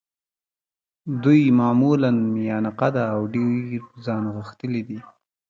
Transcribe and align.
دوی 1.23 1.41
معمولاً 1.59 2.11
میانه 2.35 2.71
قده 2.79 3.03
او 3.15 3.21
ډېر 3.33 3.79
په 3.89 3.95
ځان 4.05 4.23
غښتلي 4.35 4.81
دي. 4.89 4.99